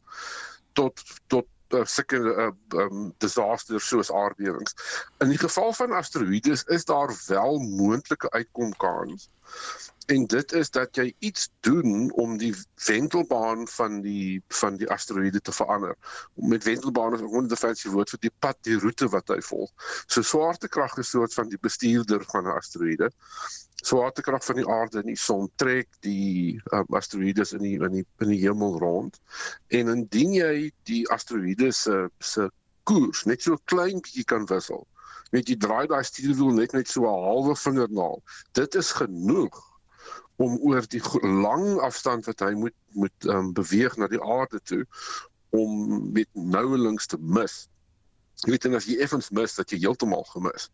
[0.73, 4.75] tot tot uh, sulke uh, um, disasters soos aardbewings.
[5.23, 9.29] In die geval van asteroïdes is daar wel moontlike uitkomkans.
[10.05, 12.55] En dit is dat jy iets doen om die
[12.85, 15.95] wentelbaan van die van die asteroïde te verander.
[16.33, 19.71] Met wentelbaan is 'n honderde fancy woord vir die pad, die roete wat hy volg.
[20.05, 23.11] So swaartekrag is soort van die bestuurder van 'n asteroïde.
[23.83, 28.05] Swaartekrag van die aarde en die son trek die um, asteroïdes in die in die
[28.23, 29.19] in die hemel rond.
[29.75, 32.49] En indien jy die asteroïde se se
[32.87, 34.85] koers net so klein bietjie kan wissel,
[35.35, 38.23] net jy draai daai stuurwiel net net so 'n halwe vingernaal.
[38.59, 39.59] Dit is genoeg
[40.41, 44.83] om oor die lang afstand wat hy moet moet um, beweeg na die aarde toe
[45.53, 47.67] om met nouwelings te mis.
[48.43, 50.67] Jy weet en as jy effens mis dat jy heeltemal gemis.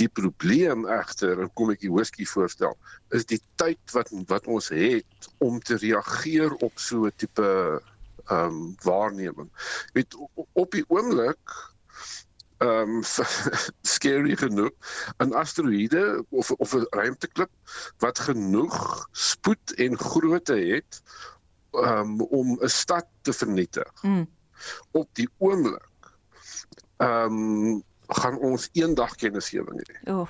[0.00, 2.74] Die probleem egter, en kom ek die whisky voorstel,
[3.14, 7.48] is die tyd wat wat ons het om te reageer op so 'n tipe
[8.28, 9.50] ehm um, waarneming.
[9.92, 10.16] Jy weet
[10.52, 11.54] op die oomblik
[12.58, 13.02] ehm um,
[13.94, 14.74] scary genoeg
[15.22, 17.50] 'n asteroïde of of 'n ruimteklip
[17.98, 21.02] wat genoeg spoed en grootte het
[21.72, 23.92] um, om 'n stad te vernietig.
[24.02, 24.26] Mm.
[24.90, 25.87] Op die oomblik
[26.98, 29.96] ehm um, gaan ons eendag kennisgewing hê.
[30.12, 30.20] O.
[30.22, 30.28] Oh,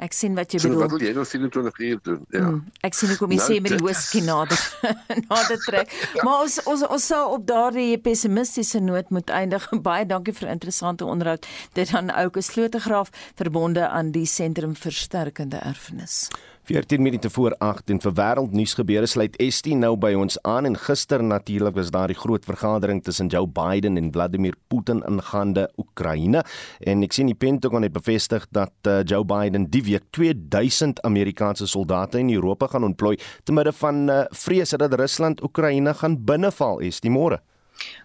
[0.00, 0.98] ek sien wat jy So wat bedoel.
[0.98, 2.24] wil jy nou 24 uur doen?
[2.34, 2.40] Ja.
[2.48, 4.60] Mm, ek sien hoekom jy Nou, sê met die is- nader
[5.30, 5.92] nader trek.
[6.24, 9.68] Maar ons ons ons sal op daardie pessimistiese noot moet eindig.
[9.88, 11.46] Baie dankie vir 'n interessante onderhoud.
[11.74, 16.28] Dit aan Ouke Slotegraaf verbonde aan die Sentrum vir Sterkende Erfenis.
[16.70, 20.76] 14 minute voor 8 en vir wêreldnuus gebeure sluit Estie nou by ons aan en
[20.78, 26.44] gister natuurlik was daar die groot vergadering tussen Joe Biden en Vladimir Putin ingaande Oekraïne.
[26.86, 31.66] En ek sien die Pentagon het bevestig dat uh, Joe Biden die week 2000 Amerikaanse
[31.66, 36.86] soldate in Europa gaan ontplooi te midde van uh, vrese dat Rusland Oekraïne gaan binneval
[36.86, 37.42] is die môre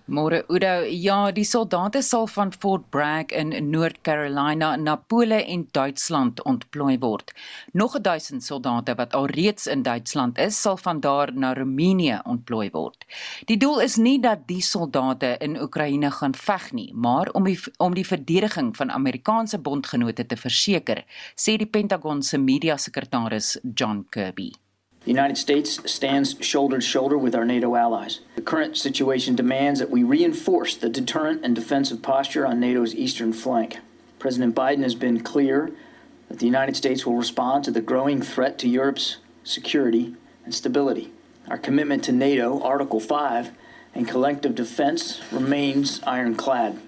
[0.05, 5.63] Môre Udo, ja, die soldate sal van Fort Bragg in North Carolina na Pole en
[5.73, 7.33] Duitsland ontplooi word.
[7.73, 13.07] Nog 1000 soldate wat alreeds in Duitsland is, sal van daar na Roemenië ontplooi word.
[13.45, 17.57] Die doel is nie dat die soldate in Oekraïne gaan veg nie, maar om die
[17.77, 21.01] om die verdediging van Amerikaanse bondgenote te verseker,
[21.33, 24.51] sê die Pentagon se media-sekretaris John Kirby.
[25.05, 28.21] The United States stands shoulder to shoulder with our NATO allies.
[28.35, 33.31] The current situation demands that we reinforce the deterrent and defensive posture on NATO's eastern
[33.31, 33.77] flank.
[34.17, 35.71] President Biden has been clear
[36.27, 41.11] that the United States will respond to the growing threat to Europe's security and stability.
[41.47, 43.51] Our commitment to NATO, Article 5,
[43.93, 46.81] and collective defense remains ironclad.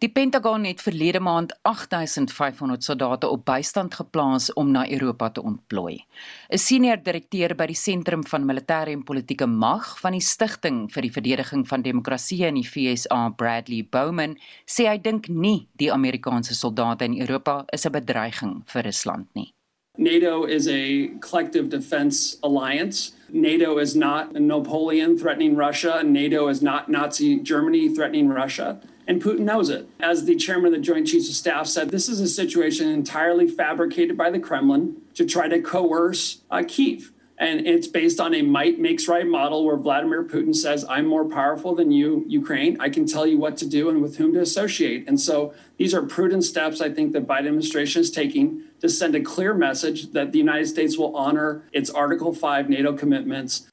[0.00, 6.04] Die Pentagon het verlede maand 8500 soldate op bystand geplaas om na Europa te ontplooi.
[6.48, 11.02] 'n Senior direkteur by die Sentrum van Militêre en Politieke Mag van die Stichting vir
[11.02, 16.54] die Verdediging van Demokrasie in die FSA, Bradley Bowman, sê hy dink nie die Amerikaanse
[16.54, 19.52] soldate in Europa is 'n bedreiging vir Rusland nie.
[19.98, 23.12] NATO is a collective defense alliance.
[23.28, 28.80] NATO is not Napoleon threatening Russia, NATO is not Nazi Germany threatening Russia.
[29.10, 29.88] And Putin knows it.
[29.98, 33.48] As the chairman of the Joint Chiefs of Staff said, this is a situation entirely
[33.48, 37.10] fabricated by the Kremlin to try to coerce uh, Kiev.
[37.36, 41.24] And it's based on a might makes right model where Vladimir Putin says, I'm more
[41.24, 42.80] powerful than you, Ukraine.
[42.80, 45.08] I can tell you what to do and with whom to associate.
[45.08, 49.16] And so these are prudent steps I think the Biden administration is taking to send
[49.16, 53.69] a clear message that the United States will honor its Article 5 NATO commitments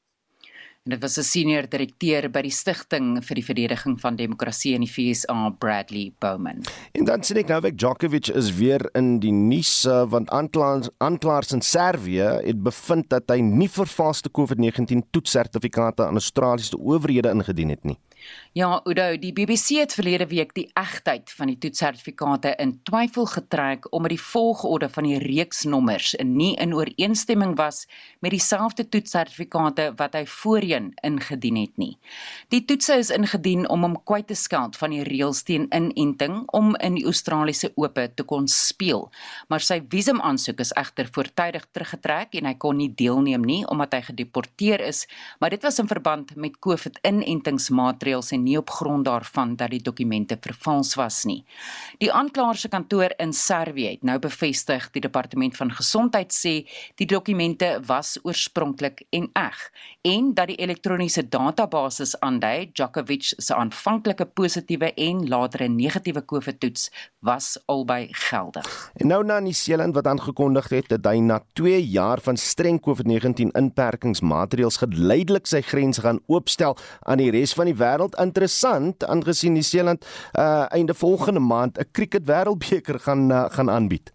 [0.88, 4.86] En dit was 'n senior direkteur by die Stichting vir die Verdediging van Demokrasie in
[4.86, 6.64] die VSA, Bradley Bowman.
[6.94, 11.52] En dan sien ek Novak Djokovic is weer in die nuus uh, want aanklaers aanklaers
[11.52, 17.84] in Servië het bevind dat hy nie vervalste COVID-19 toetssertifikate aan Australiese owerhede ingedien het
[17.84, 17.98] nie.
[18.58, 23.84] Ja, Udo, die BBC het verlede week die egtheid van die toetssertifikate in twyfel getrek
[23.94, 27.84] omdat die volgorde van die reeksnommers nie in ooreenstemming was
[28.26, 32.00] met dieselfde toetssertifikate wat hy voorheen ingedien het nie.
[32.50, 36.74] Die toetse is ingedien om hom kwyt te skeld van die reëls teen inenting om
[36.82, 39.06] in die Australiese Ope te kon speel,
[39.54, 44.02] maar sy visumaansoek is egter voortydig teruggetrek en hy kon nie deelneem nie omdat hy
[44.10, 45.06] gedeporteer is,
[45.38, 50.38] maar dit was in verband met COVID-inentingsmaatreëls en nie op grond daarvan dat die dokumente
[50.42, 51.46] vervals was nie.
[52.00, 57.08] Die aanklaer se kantoor in Servië het nou bevestig die departement van gesondheid sê die
[57.08, 59.72] dokumente was oorspronklik en eg
[60.08, 67.58] en dat die elektroniese database aandui Djokovic se aanvanklike positiewe en latere negatiewe COVID-toets was
[67.66, 68.92] albei geldig.
[68.96, 73.52] En nou na Nieu-Seeland wat aangekondig het dat hy na 2 jaar van streng COVID-19
[73.58, 79.54] inperkingsmaatreëls geleidelik sy grense gaan oopstel aan die res van die wêreld in interessant aangesien
[79.54, 84.12] New Zealand uh einde volgende maand 'n cricket wêreldbeker gaan uh, gaan aanbied.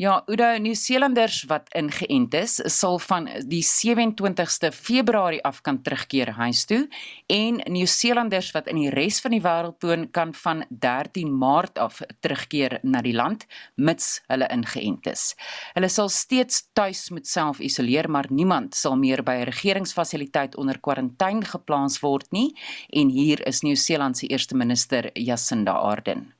[0.00, 6.64] Ja, Udo Nieu-Seelanders wat ingeënt is, sal van die 27ste Februarie af kan terugkeer huis
[6.64, 6.86] toe
[7.26, 12.00] en Nieu-Seelanders wat in die res van die wêreld woon kan van 13 Maart af
[12.20, 15.34] terugkeer na die land mits hulle ingeënt is.
[15.74, 20.80] Hulle sal steeds tuis moet self isoleer, maar niemand sal meer by 'n regeringsfasiliteit onder
[20.80, 22.54] kwarantyne geplaas word nie
[22.88, 26.32] en hier is Nieu-Seeland se eerste minister Jacinda Ardern.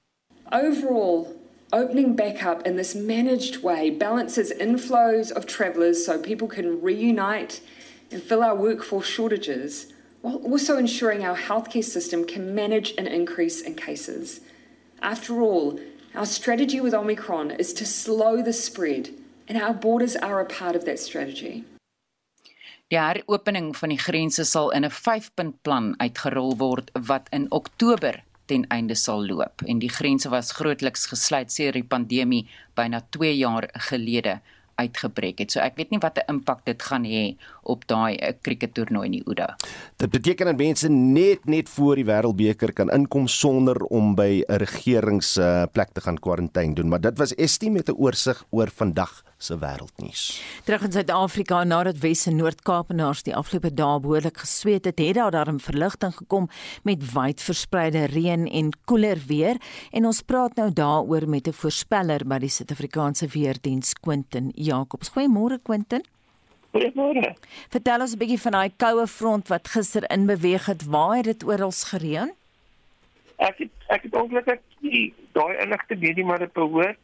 [0.52, 1.39] Overall
[1.72, 7.60] opening back up in this managed way balances inflows of travellers so people can reunite
[8.10, 13.60] and fill our workforce shortages, while also ensuring our healthcare system can manage an increase
[13.60, 14.40] in cases.
[15.00, 15.78] After all,
[16.14, 19.10] our strategy with Omicron is to slow the spread,
[19.48, 21.64] and our borders are a part of that strategy.
[22.90, 28.24] Die heropening van die grense sal in 'n 5-punt plan uitgerol word wat in Oktober
[28.50, 32.46] ten einde sal loop en die grense was grootliks gesluit sedert die pandemie
[32.78, 34.40] byna 2 jaar gelede
[34.80, 35.52] uitgebreek het.
[35.52, 39.16] So ek weet nie wat 'n impak dit gaan hê op daai krikettoernooi eh, in
[39.18, 39.56] die Ouda.
[39.96, 44.56] Dit beteken dat mense net net voor die Wêreldbeker kan inkom sonder om by 'n
[44.56, 49.22] regeringsplek uh, te gaan kwarantyne doen, maar dit was Estie met 'n oorsig oor vandag
[49.40, 50.22] se wêreldnuus.
[50.64, 55.32] Terug in Suid-Afrika nadat Wes en Noord-Kaapenaars die afgelope dae behoorlik gesweet het, het daar
[55.32, 56.48] daarom verligting gekom
[56.84, 59.56] met wyd verspreide reën en koeler weer
[59.96, 65.10] en ons praat nou daaroor met 'n voorspeller by die Suid-Afrikaanse Weerdiens Quentin Jacobs.
[65.10, 66.04] Goeiemôre Quentin.
[66.72, 67.34] Goeiemôre.
[67.68, 70.84] Vertel ons 'n bietjie van daai koue front wat gister in beweeg het.
[70.84, 72.32] Waar het dit oral gereën?
[73.36, 74.60] Ek het ek het ongelukkig
[75.32, 76.98] daai inligting nie, maar dit behoort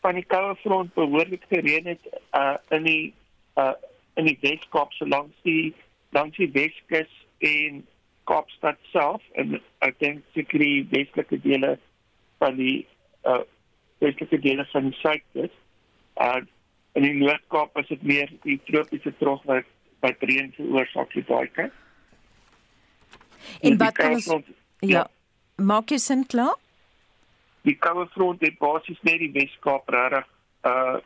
[0.00, 3.14] van die koue front behoorlik gereën het uh in die
[3.60, 3.72] uh
[4.14, 5.74] in die Weskaap so langs die
[6.16, 7.82] langs die Weskus en
[8.24, 11.76] Kaapstad self en ek dink seker die westelike dele
[12.38, 12.86] van die
[13.24, 13.42] uh
[14.00, 15.52] westelike dele van die Suidkus.
[16.16, 16.40] Uh
[16.98, 19.68] in die Noord-Kaap is dit meer die tropiese trog wat
[20.00, 21.72] wat reën veroorsaak die daai kant.
[23.60, 24.46] En wat kan ons front,
[24.80, 25.02] ja, ja,
[25.60, 26.56] maak jy sin klaar?
[27.62, 30.26] Die koue front het basies net die Weskaap regtig
[30.64, 30.98] uh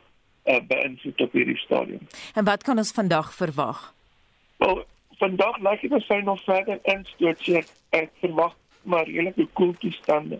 [0.45, 2.07] uh beïnvloed op hierdie stadium.
[2.33, 3.93] En wat kan ons vandag verwag?
[4.57, 4.83] Wel,
[5.17, 8.53] vandag lyk dit asof hy nog verder instoot sê ek verwag
[8.85, 10.39] maar redelike koel toestande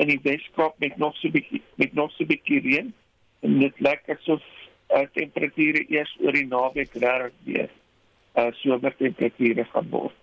[0.00, 2.92] in die Weskaap met nog so 'n bietjie met nog so 'n bietjie reën
[3.40, 4.42] en dit lyk asof
[4.90, 7.70] uh, temperature eers oor die naweek regtig weer
[8.36, 10.14] uh somer temperature gaan word.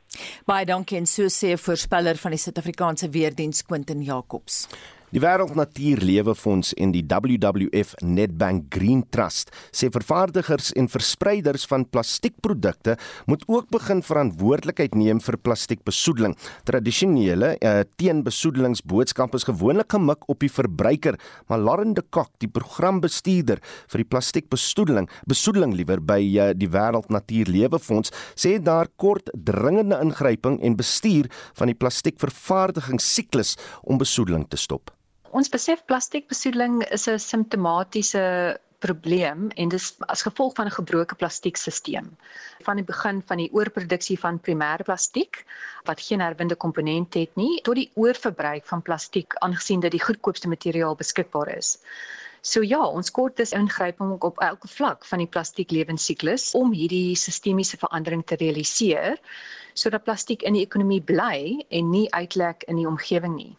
[0.45, 4.67] Baie dankie en so sê voorspeller van die Suid-Afrikaanse Weerdiens Quentin Jacobs.
[5.15, 12.97] Die Wêreld Natuurlewefonds en die WWF Nedbank Green Trust sê vervaardigers en verspreiders van plastiekprodukte
[13.31, 16.35] moet ook begin verantwoordelikheid neem vir plastiekbesoedeling.
[16.67, 21.15] Tradisionele uh, teenbesoedelingsboodskappe is gewoonlik gemik op die verbruiker,
[21.47, 27.07] maar Lauren de Kok, die programbestuurder vir die plastiekbesoedeling, besoedeling liewer by uh, die Wêreld
[27.15, 33.55] Natuurlewefonds, sê daar kort dringende ingryping en bestuur van die plastiekvervaardigingssiklus
[33.87, 34.91] om besoedeling te stop.
[35.37, 38.21] Ons besef plastiekbesoedeling is 'n simptomatiese
[38.85, 42.07] probleem en dis as gevolg van 'n gebroke plastiekstelsel.
[42.65, 45.45] Van die begin van die oorproduksie van primêre plastiek
[45.89, 50.47] wat geen herwinde komponente het nie tot die oorverbruik van plastiek aangesien dit die goedkoopste
[50.47, 51.77] materiaal beskikbaar is.
[52.41, 57.15] So ja, ons kort dus ingryping op elke vlak van die plastiek lewensiklus om hierdie
[57.15, 59.17] sistemiese verandering te realiseer
[59.73, 63.55] sodat plastiek in die ekonomie bly en nie uitlek in die omgewing nie.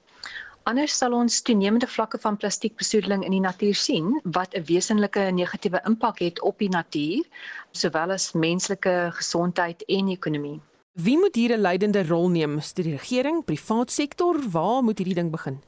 [0.68, 5.80] Anders sal ons toenemende vlakke van plastiekbesoedeling in die natuur sien wat 'n wesenlike negatiewe
[5.88, 7.24] impak het op die natuur
[7.72, 10.60] sowel as menslike gesondheid en ekonomie.
[10.92, 12.58] Wie moet hier 'n leidende rol neem?
[12.58, 14.36] Is dit die regering, privaat sektor?
[14.50, 15.62] Waar moet hierdie ding begin?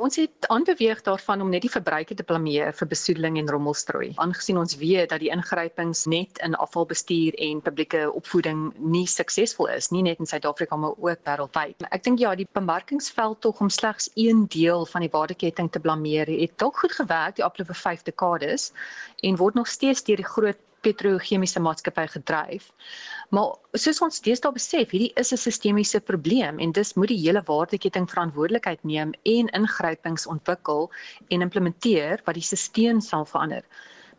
[0.00, 4.06] Ons het aanbeweeg daarvan om net die verbruiker te blameer vir besoedeling en rommelstrooi.
[4.24, 8.62] Aangesien ons weet dat die ingrypings net in afvalbestuur en publieke opvoeding
[8.94, 11.84] nie suksesvol is nie net in Suid-Afrika maar ook wêreldwyd.
[11.92, 16.32] Ek dink ja, die bemarkingsveld tog om slegs een deel van die waardeketting te blameer
[16.32, 18.70] het dalk goed gewerk die afgelope 5 dekades
[19.20, 22.70] en word nog steeds deur die groot petrochemiese maatskappy gedryf.
[23.30, 27.42] Maar soos ons deesdae besef, hierdie is 'n sistemiese probleem en dus moet die hele
[27.46, 30.90] waardeketting verantwoordelikheid neem en ingrypings ontwikkel
[31.28, 33.64] en implementeer wat die stelsel sal verander.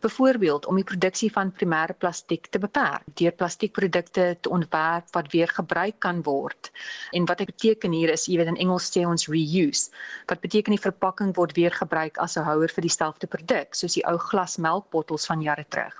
[0.02, 5.48] Byvoorbeeld om die produksie van primêre plastiek te beperk deur plastiekprodukte te ontwerp wat weer
[5.48, 6.70] gebruik kan word.
[7.12, 9.92] En wat dit beteken hier is, jy weet in Engels sê ons reuse.
[10.26, 14.06] Wat beteken die verpakking word weer gebruik as 'n houer vir dieselfde produk, soos die
[14.10, 15.94] ou glasmelkbottels van jare terug.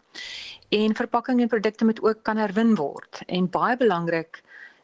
[0.70, 3.22] En verpakking en produkte moet ook kan herwin word.
[3.26, 4.42] En baie belangrik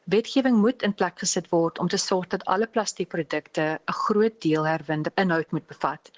[0.09, 4.67] Wetgewing moet in plek gesit word om te sorg dat alle plastiekprodukte 'n groot deel
[4.67, 6.11] herwinde inhoud moet bevat.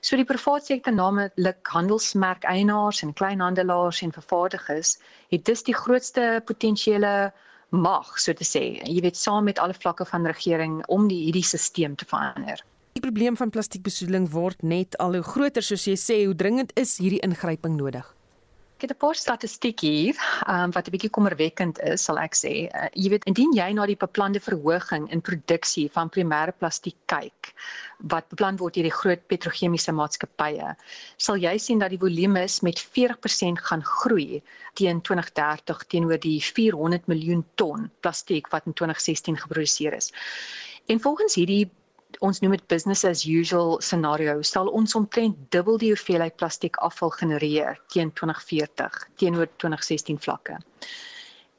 [0.00, 7.32] So die private sektor, naamlik handelsmerkeienaars en kleinhandelaars en vervaardigers, het dus die grootste potensiële
[7.68, 8.80] mag, so te sê.
[8.80, 12.64] Jy weet saam met alle vlakke van regering om die hierdie stelsel te verander.
[12.92, 16.98] Die probleem van plastiekbesoedeling word net al hoe groter soos jy sê, hoe dringend is
[16.98, 18.14] hierdie ingryping nodig?
[18.82, 20.14] Het 'n paar statistiek hier,
[20.48, 22.68] um, wat 'n bietjie kommerwekkend is, sal ek sê.
[22.68, 27.54] Uh, jy weet, indien jy na die beplande verhoging in produksie van primêre plastiek kyk,
[27.98, 30.74] wat beplan word deur die groot petrochemiese maatskappye,
[31.16, 34.42] sal jy sien dat die volume met 40% gaan groei
[34.74, 40.12] teen 2030 teenoor die 400 miljoen ton plastiek wat in 2016 geproduseer is.
[40.86, 41.70] En volgens hierdie
[42.20, 47.10] ons noem dit business as usual scenario sal ons omtrent dubbel die hoeveelheid plastiek afval
[47.10, 50.58] genereer teen 2040 teenoor 2016 vlakke.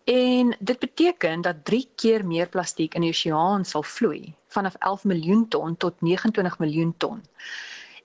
[0.05, 5.03] En dit beteken dat 3 keer meer plastiek in die oseaan sal vloei vanaf 11
[5.03, 7.23] miljoen ton tot 29 miljoen ton.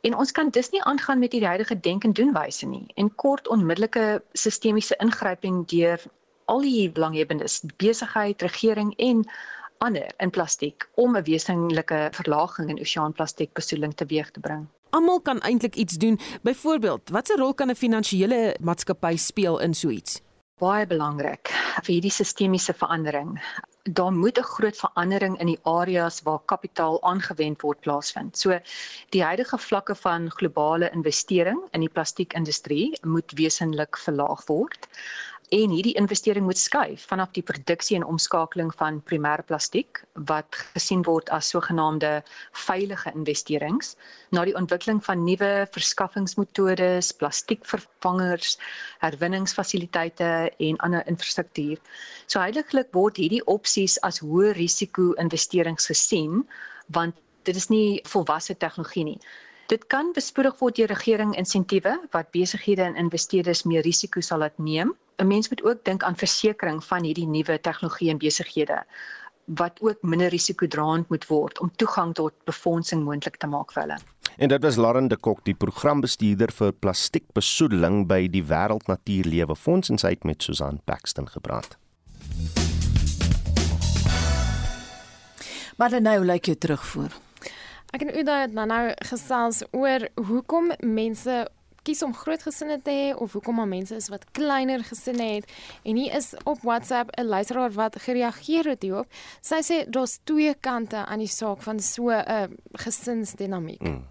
[0.01, 3.49] En ons kan dus nie aangaan met hierdie huidige denk en doenwyse nie en kort
[3.49, 6.01] onmiddellike sistemiese ingryping deur
[6.51, 9.23] al die belanghebbendes, besigheid, regering en
[9.81, 14.67] ander in plastiek om 'n wesenlike verlaging in oseaanplastiekbesoedeling teweeg te bring.
[14.91, 16.19] Almal kan eintlik iets doen.
[16.43, 20.21] Byvoorbeeld, watse rol kan 'n finansiële maatskappy speel in so iets?
[20.59, 21.49] Baie belangrik
[21.83, 23.41] vir hierdie sistemiese verandering.
[23.83, 28.39] Daar moet 'n groot verandering in die areas waar kapitaal aangewend word plaasvind.
[28.39, 28.59] So
[29.09, 34.89] die huidige vlakke van globale investering in die plastiekindustrie moet wesenlik verlaag word
[35.51, 39.99] en hierdie investering moet skuif vanaf die produksie en omskakeling van primêre plastiek
[40.31, 42.11] wat gesien word as sogenaamde
[42.67, 43.97] veilige investerings
[44.31, 48.55] na die ontwikkeling van nuwe verskaffingsmetodes, plastiekvervangers,
[49.03, 50.31] herwinningsfasiliteite
[50.69, 51.83] en ander infrastruktuur.
[52.31, 56.45] So heiliglik word hierdie opsies as hoë risiko investerings gesien
[56.95, 59.21] want dit is nie volwasse tegnologie nie.
[59.67, 64.59] Dit kan bespoedig word deur regering insentiewe wat besighede en investeerders meer risiko sal laat
[64.63, 68.85] neem 'n mens moet ook dink aan versekerings van hierdie nuwe tegnologie en besighede
[69.45, 73.99] wat ook minder risikodraend moet word om toegang tot befondsing moontlik te maak vir hulle.
[74.37, 79.91] En dit was Lauren de Kok, die programbestuurder vir plastiekbesoedeling by die Wêreld Natuurlewe Fonds
[79.91, 81.77] en sy het met Susan Paxton gepraat.
[85.77, 87.11] Maar dan nou lyk jy terugvoer.
[87.91, 91.49] Ek en Uda het nou nou gesels oor hoekom mense
[91.83, 95.51] kies om groot gesinne te hê of hoekom maar mense is wat kleiner gesinne het
[95.83, 99.07] en hier is op WhatsApp 'n luisteraar wat gereageer het hierop.
[99.41, 103.81] Sy sê daar's twee kante aan die saak van so 'n uh, gesinsdinamiek.
[103.81, 104.05] Mm.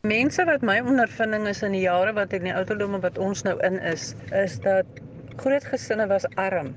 [0.00, 3.42] Mense wat my ondervinding is in die jare wat ek in die ouderdom wat ons
[3.42, 4.84] nou in is, is dat
[5.36, 6.74] groot gesinne was arm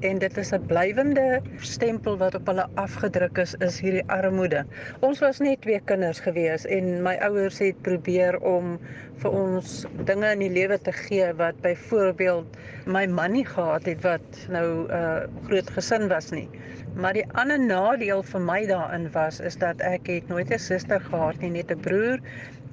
[0.00, 4.64] en dit is 'n blywende stempel wat op hulle afgedruk is is hierdie armoede.
[5.00, 8.78] Ons was net twee kinders gewees en my ouers het probeer om
[9.22, 14.00] vir ons dinge in die lewe te gee wat byvoorbeeld my man nie gehad het
[14.02, 16.48] wat nou 'n uh, groot gesin was nie.
[16.94, 21.00] Maar die ander nadeel vir my daarin was is dat ek het nooit 'n suster
[21.00, 22.18] gehad nie, net 'n broer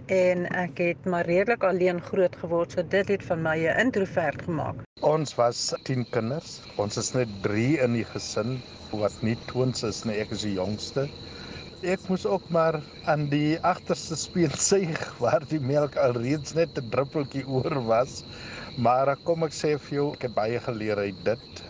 [0.07, 4.41] en ek het maar redelik alleen groot geword, so dit het vir my 'n introvert
[4.41, 4.75] gemaak.
[5.01, 6.61] Ons was 10 kinders.
[6.77, 10.15] Ons is net 3 in die gesin wat nie twins is nie.
[10.15, 11.09] Ek is die jongste.
[11.83, 16.89] ek moes ook maar aan die agterste speen suig waar die melk alreeds net 'n
[16.89, 18.23] druppeltjie oor was.
[18.77, 21.63] Maar kom ek sê vir jou, ek het baie geleer uit dit.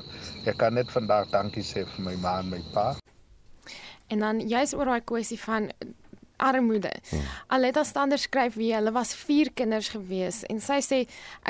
[0.45, 2.95] Ek kan net vandag dankie sê vir my ma en my pa.
[4.07, 5.71] En dan jy's oor daai kwessie van
[6.37, 6.91] armoede.
[7.09, 7.25] Hmm.
[7.47, 10.99] Aletta Stander skryf wie hulle was 4 kinders gewees en sy sê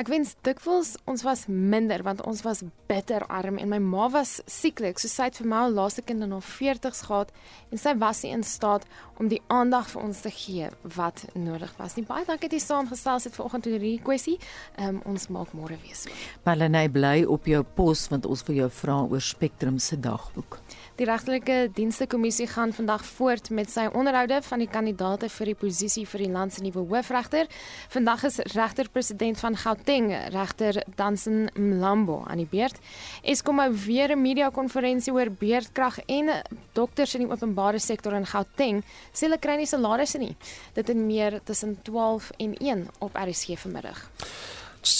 [0.00, 4.38] ek wens dikwels ons was minder want ons was bitter arm en my ma was
[4.48, 5.00] sieklik.
[5.00, 7.32] So sy het vir my al laaste kind in haar 40's gehad
[7.70, 8.86] en sy was nie in staat
[9.18, 12.06] om die aandag vir ons te gee wat nodig was nie.
[12.08, 14.36] Baie dankie dat jy saamgestel het vanoggend oor hierdie kwessie.
[14.78, 16.12] Um, ons maak môre weer so.
[16.46, 20.60] Palenay bly op jou pos want ons wil jou vra oor Spectrum se dagboek.
[20.98, 25.54] Die regtelike dienste kommissie gaan vandag voort met sy onderhoude van die kandidaate vir die
[25.60, 27.46] posisie vir die land se nuwe hoofregter.
[27.92, 32.82] Vandag is regter-president van Gauteng, regter Dansen Mlambo aan die beurt.
[33.22, 36.42] Eskom hou weer 'n media-konferensie oor beerdkrag en
[36.74, 38.82] dokters in die openbare sektor in Gauteng
[39.12, 40.36] sê hulle kry nie salarisse nie.
[40.74, 44.10] Dit en meer tussen 12 en 1 op RSG vanmiddag.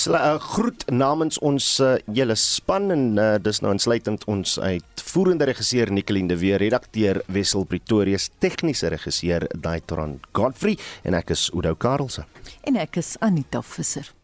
[0.08, 5.92] Uh, groet namens ons uh, hele span en uh, dis nou insluitend ons uitvoerende regisseur
[5.94, 12.26] Nicoline de Weer, redakteur Wessel Pretorius, tegniese regisseur Daitron Godfrey en ek is Udo Karlse.
[12.66, 14.17] En ek is Anita Visser.